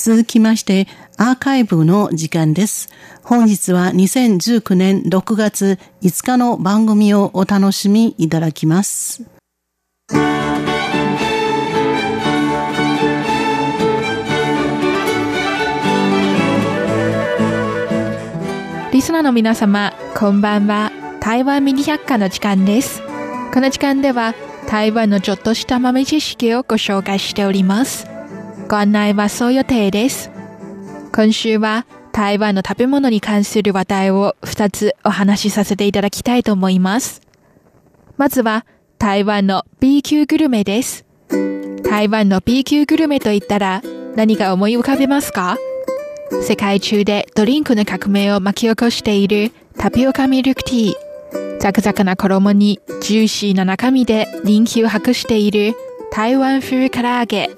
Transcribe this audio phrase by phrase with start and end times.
[0.00, 0.86] 続きまして、
[1.16, 2.88] アーカイブの時間です。
[3.24, 9.24] 本日は2019年6月5日の番組をお楽しみいただきます。
[18.92, 20.92] リスナーの皆様、こんばんは。
[21.20, 23.02] 台湾ミニ百科の時間です。
[23.52, 24.36] この時間では、
[24.68, 28.17] 台湾のちょっとした豆知識をご紹介しております。
[28.68, 30.30] ご案内はそう予定です。
[31.14, 37.22] 今週は台湾の食べ物に関する話題を2つお話しさせていただきたいと思います。
[38.18, 38.66] まずは
[38.98, 41.06] 台湾の B 級グルメです。
[41.82, 43.80] 台湾の B 級グルメといったら
[44.16, 45.56] 何が思い浮かべますか？
[46.42, 51.58] 世界中でドリンクの革命を巻き起こしているタピオカミルクティー。
[51.58, 55.74] ザクザクな衣にジューシーな中身で人気を博している
[56.12, 57.48] 台湾風唐揚げ。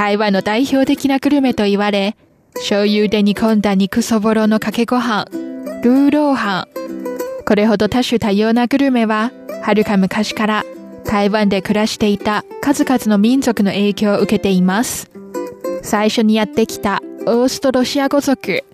[0.00, 2.16] 台湾の代表的なグルメと言われ、
[2.54, 5.26] 醤油で煮込んだ肉そぼろのかけご飯、
[5.82, 7.44] ルーローハン。
[7.44, 9.30] これほど多種多様なグルメは、
[9.62, 10.64] はるか昔から
[11.04, 15.10] 台湾で暮らしていた数々の民族の影響を受けています。
[15.82, 18.64] 最初にやってきたオーストロシア語族、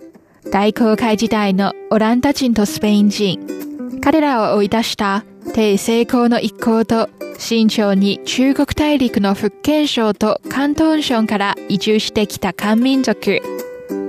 [0.49, 13.39] 大航海時代のオランダ人とスペイン人、彼らを追い出した帝成功の一行と新朝に中国大陸の福建省と広東省から移住してきた漢民族、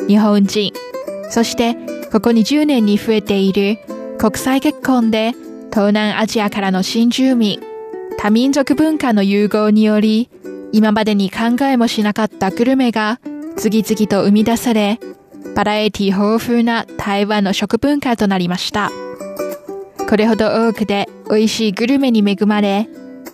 [0.09, 0.73] 日本人、
[1.31, 1.75] そして
[2.11, 3.79] ここ20年に増えている
[4.19, 5.33] 国際結婚で
[5.71, 7.61] 東南アジアからの新住民、
[8.19, 10.31] 多民族文化の融合により、
[10.73, 13.21] 今までに考えもしなかったグルメが
[13.57, 14.99] 次々と生み出され、
[15.55, 18.91] バラエティ豊富な台湾の食文化となりました。
[20.09, 22.89] これほど多くで美味しいグルメに恵まれ、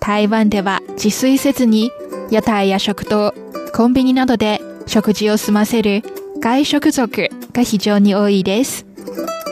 [0.04, 1.90] 台湾では自炊せずに
[2.30, 3.32] 屋台や食堂、
[3.72, 6.02] コンビニなどで食事を済ませる
[6.40, 8.84] 外食族が非常に多いです。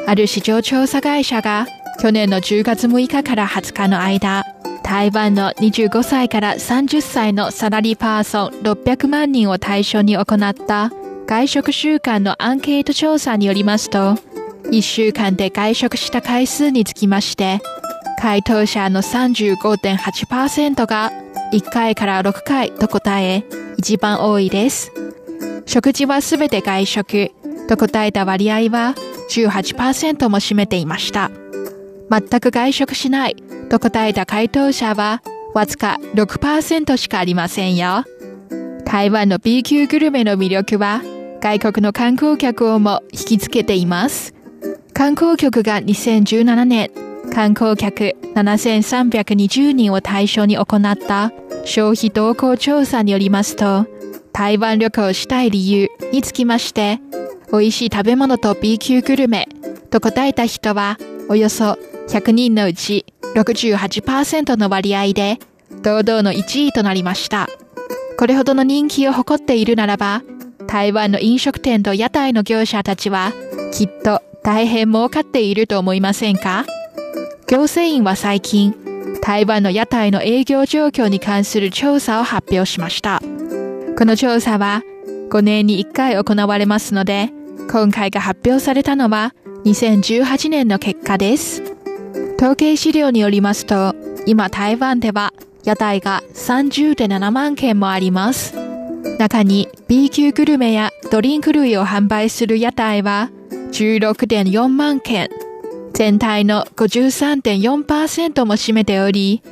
[0.07, 1.67] ある市場調査会社が
[2.03, 4.45] 去年の10月6日から20日の間、
[4.85, 10.93] 台湾の25歳から30歳のサラリーパーソン600万人を対象に行った
[11.27, 14.17] 外食習慣のアンケート調査によりますと、
[14.65, 17.63] 1週間で外食した回数につきまして、
[18.23, 21.11] 回答者の35.8%が
[21.53, 23.43] 1回から6回と答え、
[23.79, 24.93] 一番多いです。
[25.67, 27.33] 食事はすべて外食
[27.67, 28.95] と答えた割合は
[29.29, 31.33] 18%も占めていました。
[32.09, 33.35] 全く外食しない
[33.69, 35.21] と答えた回答者は
[35.53, 38.05] わずか6%しかありませんよ。
[38.85, 41.03] 台湾の B 級グルメの魅力は
[41.41, 44.33] 外国の観光客をも引きつけています。
[44.95, 46.93] 観光局が2017年、
[47.35, 51.33] 観光客7320人を対象に行った
[51.65, 53.87] 消費動向調査によりますと、
[54.33, 57.01] 台湾旅行したい理由につきまして、
[57.51, 59.49] 美味しい食べ物と B 級グルメ
[59.91, 60.99] と答えた人は、
[61.29, 61.79] およそ
[62.09, 65.39] 100人のうち68%の割合で、
[65.83, 67.49] 堂々の1位となりました。
[68.19, 70.23] これほどの人気を誇っているならば、
[70.67, 73.33] 台湾の飲食店と屋台の業者たちは、
[73.73, 76.67] きっと大変儲かっていると思いませんか？
[77.53, 78.75] 行政院は最近、
[79.21, 83.21] 台湾の屋台の営業状況に関する調査を発表しました。
[83.99, 84.83] この調査は
[85.29, 87.31] 5年に1回行われますので、
[87.71, 89.35] 今回が発表されたのは
[89.67, 91.63] 2018年の結果です。
[92.39, 98.55] 統計資料によりますと、今台湾では屋台が30.7万件もあります。
[99.19, 103.29] 中に B 級グルメやドリンク類を販売する屋台は
[103.73, 105.29] 16.4万件、
[105.93, 109.43] 全体の53.4%も占めており、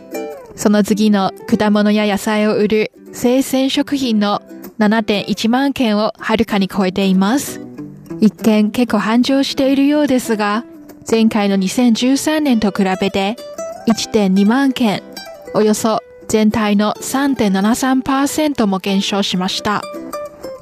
[0.57, 4.43] その次の果物や野菜を売る生鮮食品の
[4.79, 7.61] 7.1万件をはるかに超えています。
[8.21, 10.65] 一見結構繁盛しているようですが、
[11.11, 13.37] 前回の2013年と比べて
[13.87, 15.03] 1.2万件、
[15.55, 19.83] およそ全体の3.73%も減少しました。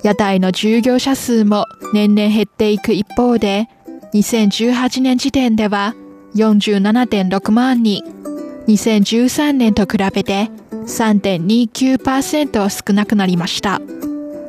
[0.02, 3.68] 屋台の従業者数も年々減っていく一方で、
[4.14, 5.94] 2018年時点では
[6.34, 8.02] 47.6万人、
[8.66, 13.80] 2013年と比べて3.29%少なくなりました。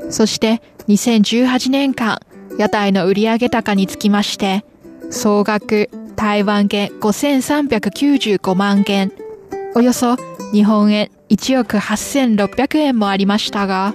[0.09, 2.19] そして2018年間、
[2.57, 4.65] 屋台の売上高につきまして、
[5.09, 9.11] 総額台湾元5395万元、
[9.75, 10.15] およそ
[10.51, 13.93] 日本円1億8600円もありましたが、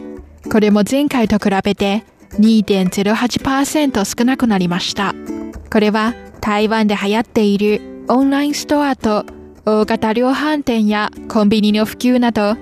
[0.50, 5.14] これも前回と比べて2.08%少なくなりました。
[5.74, 9.26] これは台湾で流行っているオンラインストアと
[9.66, 12.56] 大型量販店やコンビニの普及など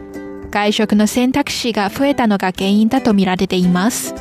[0.50, 4.14] 外食の選択肢が増えたのが原因だと見られています。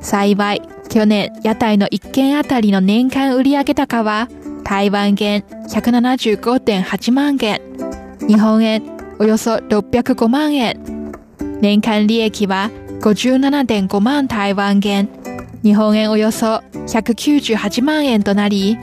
[0.00, 4.28] 幸い、去年屋台の1軒あたりの年間売上高は
[4.62, 7.60] 台湾元175.8万元、
[8.28, 11.12] 日本円およそ605万円、
[11.60, 15.08] 年間利益は57.5万台湾元、
[15.62, 18.78] 日本円およそ198万円となり、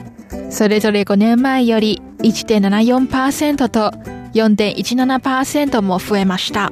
[0.50, 3.90] それぞれ5年前より1.74%と
[4.34, 6.70] 4.17%も増えました。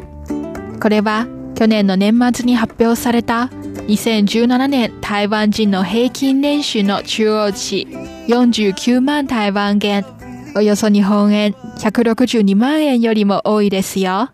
[0.81, 3.51] これは去年の年末に発表された
[3.89, 7.87] 2017年台湾人の平均年収の中央値
[8.29, 10.05] 49万台湾元、
[10.55, 14.31] およそ日本円162万円よりも多いですよ。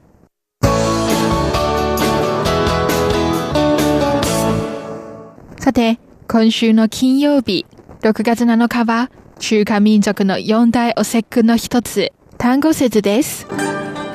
[5.62, 7.66] さて、今週の金曜日、
[8.00, 13.46] 6月7日は中華民族の四大お節句の一つ、単語節です。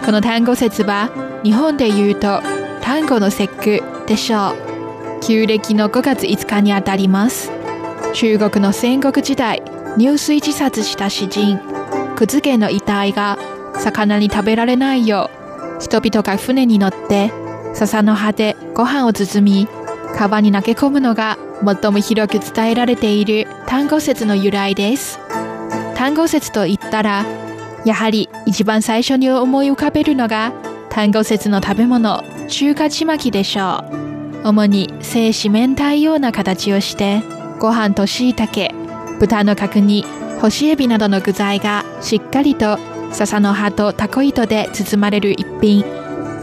[0.03, 1.09] この単語節は
[1.45, 2.41] 日本で言うと
[2.81, 5.21] 単語の節句でしょう。
[5.21, 7.49] 旧暦の5月5日にあたります。
[8.13, 9.63] 中国の戦国時代、
[9.95, 11.61] 入水自殺した詩人、
[12.17, 13.39] くず家の遺体が
[13.79, 15.29] 魚に食べられないよ
[15.79, 17.31] う、人々が船に乗って
[17.73, 19.86] 笹の葉でご飯を包み、
[20.17, 25.19] 川に投げ込むのが最も広く伝えられている単語説の由来です。
[25.95, 27.23] 単語説と言ったら、
[27.85, 30.53] やはり一番最初に思い浮かべるのが
[30.89, 33.83] 単語説の食べ物、中華ちまきでしょ
[34.43, 34.47] う。
[34.47, 37.21] 主に精子明太ような形をして、
[37.59, 38.73] ご飯と椎茸、
[39.19, 40.03] 豚の角煮、
[40.41, 42.79] 干しエビなどの具材がしっかりと
[43.11, 45.85] 笹の葉とタコ糸で包まれる一品。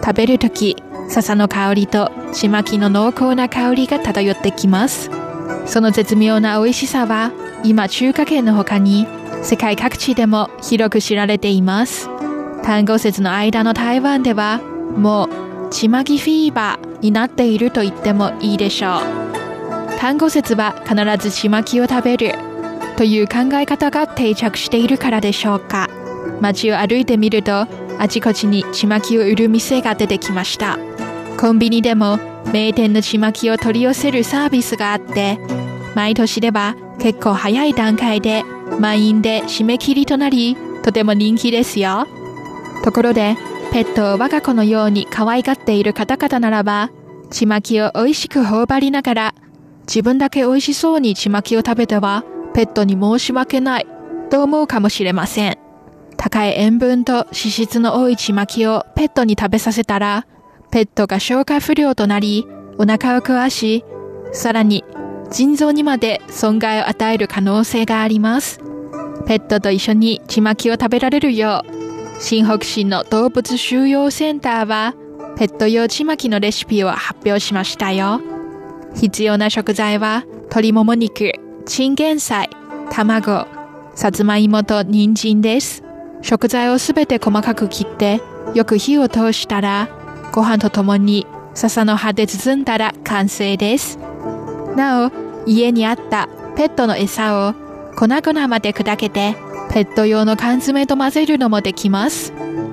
[0.04, 0.76] 食べるとき、
[1.08, 5.10] 笹の香りとちまきの濃厚な香りが漂ってきます。
[5.66, 9.06] その絶妙な美味しさは、今中華圏の他に
[9.42, 12.08] 世界各地でも広く知られています。
[12.62, 14.60] 単語節の間の台湾では、
[14.96, 19.98] もうちまきフィーバーになっていると言ってもいいでしょう。
[19.98, 22.34] 単語節は必ずちまきを食べる
[22.96, 25.88] という考え方が定着しているからでしょうか。
[26.40, 27.66] 街を歩いてみると、
[27.98, 30.78] あちこちにちまきを売る店が出てきました。
[31.38, 32.18] コンビニでも
[32.52, 35.38] 名店のちまきを取り寄せるサービスがあって、
[35.94, 38.44] 毎年では結構早い段階で
[38.78, 42.06] 満員で締め切りとなり、とても人気ですよ。
[42.82, 43.36] ところで、
[43.72, 46.90] ペットを我が子のように可愛がっている方々ならば、
[47.30, 49.34] ちまきを美味しく頬張りながら、
[49.86, 53.86] 自分だけ美味しそうにちまきを食べては、ペットに申し訳ない、
[54.30, 55.58] と思うかもしれません。
[56.16, 60.26] 高い塩分と脂質の多いちまきをペットに食べさせたら、
[60.74, 62.48] ペットが消化不良となり、
[62.78, 63.84] お腹を壊し、
[64.32, 64.84] さらに
[65.30, 68.58] 腎臓にまで損害を与える可能性があります。
[69.24, 74.96] ペットと一緒にちまきを食べられるよう、新北市の動物収容センターは、
[75.38, 78.20] ペット用ちまきのレシピを発表しましたよ。
[78.96, 81.30] 必要な食材は、鶏もも肉、
[81.66, 82.50] チンゲン菜、
[82.90, 83.46] 卵、
[83.94, 85.84] さつまいもと人参です。
[86.20, 88.20] 食材をすべて細かく切って、
[88.56, 89.88] よく火を通したら、
[90.34, 94.00] ご飯とともに笹の葉で包んだら完成です。
[94.74, 95.12] なお、
[95.46, 97.54] 家にあったペットの餌を
[97.96, 99.36] 粉々まで砕けて
[99.72, 102.32] ペット用の缶詰と混ぜるのもできます。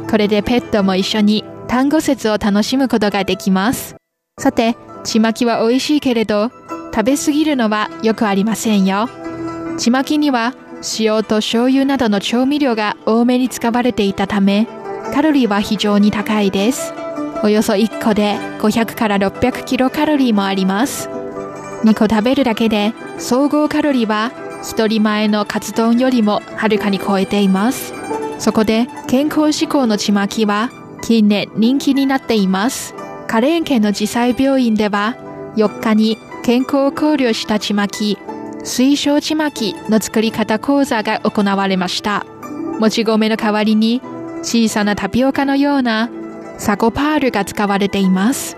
[0.09, 3.95] これでペットも一緒に単語説を楽しむことができます。
[4.39, 6.49] さて、ちまきは美味しいけれど、
[6.91, 9.07] 食べ過ぎるのはよくありませんよ。
[9.77, 10.55] ちまきには
[10.99, 14.67] 塩と醤油などの調味料が多めに使われていたため、
[15.13, 16.91] カロリーは非常に高いです。
[17.43, 21.09] およそ1個で500から600キロカロリーもあります。
[21.83, 24.31] 2個食べるだけで総合カロリーは
[24.61, 27.93] 1人前のカツ丼よりもはるかに超えています。
[28.37, 30.69] そこで健康志向のちまきは
[31.01, 32.93] 近年人気になっています。
[33.27, 35.15] カレーン県の自災病院では
[35.55, 38.17] 4日に健康を考慮したちまき、
[38.63, 42.25] 水晶ちまきの作り方講座が行われました。
[42.79, 44.01] もち米の代わりに
[44.43, 46.09] 小さなタピオカのような
[46.61, 48.55] サゴパールが使われています。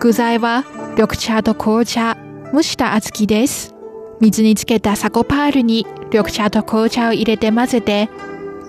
[0.00, 0.64] 具材は
[0.96, 2.16] 緑茶と紅茶、
[2.52, 3.76] 蒸した小豆です。
[4.20, 8.10] 水につけたサゴパールに緑茶と紅茶を入れて混ぜて、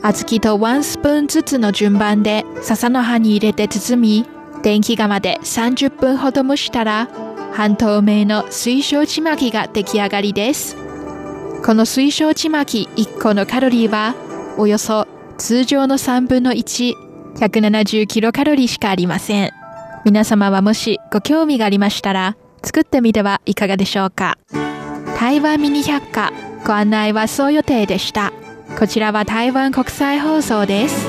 [0.03, 4.25] 小豆とワンスプーンずつの順番で笹の葉に入れて包み、
[4.61, 7.09] 電気釜で30分ほど蒸したら、
[7.51, 10.77] 半透明の水晶ちまきが出来上がりです。
[11.65, 14.13] この水晶ちまき1個のカロリーは、
[14.59, 15.07] およそ
[15.39, 17.08] 通常の3分の1、
[17.39, 19.51] 170キロカロリーしかありません。
[20.03, 24.37] 皆様はもしご興味がありましたら、作ってみてはいかがでしょうか。
[25.17, 26.33] 台湾ミニ百科、
[26.65, 28.33] ご案内はそう予定でした。
[28.77, 31.07] こちらは台湾国際放送です。